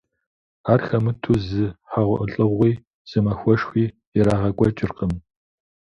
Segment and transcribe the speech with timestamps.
[0.71, 2.71] Ар хэмыту зы хьэгъуэлӏыгъуи,
[3.09, 3.85] зы махуэшхуи
[4.17, 5.13] ирагъэкӏуэкӏыркъым.